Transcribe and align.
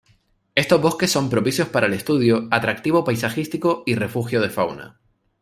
Estos 0.55 0.81
bosques 0.81 1.11
son 1.11 1.29
propicios 1.29 1.67
para 1.67 1.85
el 1.85 1.93
estudio, 1.93 2.47
atractivo 2.49 3.03
paisajístico 3.03 3.83
y 3.85 3.93
refugio 3.93 4.41
de 4.41 4.49
fauna. 4.49 4.99